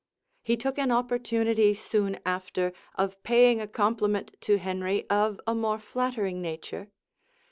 [0.41, 5.77] He took an opportunity soon after of paying a compliment to Henry of a more
[5.77, 6.89] flattering nature.